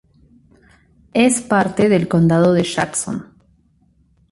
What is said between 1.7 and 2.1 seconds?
del